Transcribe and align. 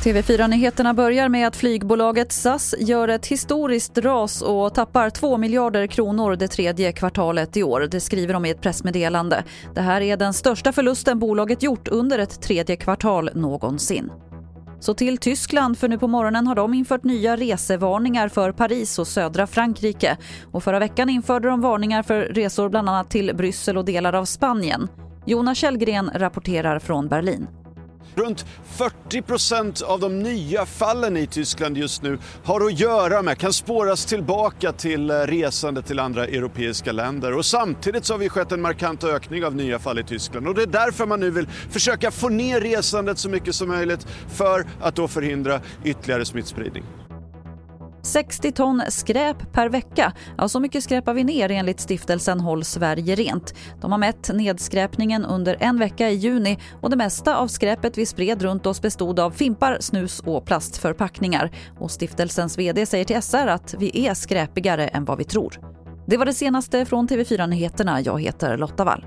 TV4-nyheterna 0.00 0.94
börjar 0.94 1.28
med 1.28 1.46
att 1.46 1.56
flygbolaget 1.56 2.32
SAS 2.32 2.74
gör 2.78 3.08
ett 3.08 3.26
historiskt 3.26 3.98
ras 3.98 4.42
och 4.42 4.74
tappar 4.74 5.10
2 5.10 5.38
miljarder 5.38 5.86
kronor 5.86 6.36
det 6.36 6.48
tredje 6.48 6.92
kvartalet 6.92 7.56
i 7.56 7.62
år. 7.62 7.88
Det 7.90 8.00
skriver 8.00 8.34
de 8.34 8.44
i 8.44 8.50
ett 8.50 8.60
pressmeddelande. 8.60 9.44
Det 9.74 9.80
här 9.80 10.00
är 10.00 10.16
den 10.16 10.34
största 10.34 10.72
förlusten 10.72 11.18
bolaget 11.18 11.62
gjort 11.62 11.88
under 11.88 12.18
ett 12.18 12.42
tredje 12.42 12.76
kvartal 12.76 13.30
någonsin. 13.34 14.12
Så 14.80 14.94
till 14.94 15.18
Tyskland, 15.18 15.78
för 15.78 15.88
nu 15.88 15.98
på 15.98 16.08
morgonen 16.08 16.46
har 16.46 16.54
de 16.54 16.74
infört 16.74 17.04
nya 17.04 17.36
resevarningar 17.36 18.28
för 18.28 18.52
Paris 18.52 18.98
och 18.98 19.06
södra 19.06 19.46
Frankrike. 19.46 20.16
Och 20.52 20.64
förra 20.64 20.78
veckan 20.78 21.08
införde 21.08 21.48
de 21.48 21.60
varningar 21.60 22.02
för 22.02 22.20
resor 22.20 22.68
bland 22.68 22.88
annat 22.88 23.10
till 23.10 23.34
Bryssel 23.34 23.78
och 23.78 23.84
delar 23.84 24.12
av 24.12 24.24
Spanien. 24.24 24.88
Jonas 25.26 25.58
Källgren 25.58 26.10
rapporterar 26.14 26.78
från 26.78 27.08
Berlin. 27.08 27.46
Runt 28.14 28.44
40 28.64 29.22
procent 29.22 29.82
av 29.82 30.00
de 30.00 30.22
nya 30.22 30.66
fallen 30.66 31.16
i 31.16 31.26
Tyskland 31.26 31.76
just 31.76 32.02
nu 32.02 32.18
har 32.44 32.66
att 32.66 32.80
göra 32.80 33.22
med, 33.22 33.38
kan 33.38 33.52
spåras 33.52 34.04
tillbaka 34.06 34.72
till 34.72 35.10
eh, 35.10 35.14
resande 35.14 35.82
till 35.82 35.98
andra 35.98 36.26
europeiska 36.26 36.92
länder. 36.92 37.34
Och 37.34 37.46
samtidigt 37.46 38.04
så 38.04 38.14
har 38.14 38.18
vi 38.18 38.28
skett 38.28 38.52
en 38.52 38.60
markant 38.60 39.04
ökning 39.04 39.44
av 39.44 39.54
nya 39.54 39.78
fall 39.78 39.98
i 39.98 40.04
Tyskland. 40.04 40.48
Och 40.48 40.54
det 40.54 40.62
är 40.62 40.66
därför 40.66 41.06
man 41.06 41.20
nu 41.20 41.30
vill 41.30 41.48
försöka 41.70 42.10
få 42.10 42.28
ner 42.28 42.60
resandet 42.60 43.18
så 43.18 43.28
mycket 43.28 43.54
som 43.54 43.68
möjligt 43.68 44.06
för 44.28 44.66
att 44.80 44.96
då 44.96 45.08
förhindra 45.08 45.60
ytterligare 45.84 46.24
smittspridning. 46.24 46.84
60 48.02 48.52
ton 48.52 48.82
skräp 48.88 49.52
per 49.52 49.68
vecka. 49.68 50.12
Ja, 50.38 50.48
så 50.48 50.60
mycket 50.60 50.84
skräpar 50.84 51.14
vi 51.14 51.24
ner 51.24 51.50
enligt 51.50 51.80
stiftelsen 51.80 52.40
Håll 52.40 52.64
Sverige 52.64 53.14
Rent. 53.14 53.54
De 53.80 53.92
har 53.92 53.98
mätt 53.98 54.30
nedskräpningen 54.34 55.24
under 55.24 55.56
en 55.60 55.78
vecka 55.78 56.10
i 56.10 56.14
juni 56.14 56.58
och 56.80 56.90
det 56.90 56.96
mesta 56.96 57.36
av 57.36 57.48
skräpet 57.48 57.98
vi 57.98 58.06
spred 58.06 58.42
runt 58.42 58.66
oss 58.66 58.82
bestod 58.82 59.20
av 59.20 59.30
fimpar, 59.30 59.76
snus 59.80 60.20
och 60.20 60.44
plastförpackningar. 60.44 61.50
Och 61.78 61.90
stiftelsens 61.90 62.58
vd 62.58 62.86
säger 62.86 63.04
till 63.04 63.22
SR 63.22 63.46
att 63.46 63.74
vi 63.78 64.06
är 64.06 64.14
skräpigare 64.14 64.88
än 64.88 65.04
vad 65.04 65.18
vi 65.18 65.24
tror. 65.24 65.60
Det 66.06 66.16
var 66.16 66.26
det 66.26 66.34
senaste 66.34 66.84
från 66.84 67.08
TV4 67.08 67.46
Nyheterna. 67.46 68.00
Jag 68.00 68.20
heter 68.20 68.56
Lotta 68.56 68.84
Wall. 68.84 69.04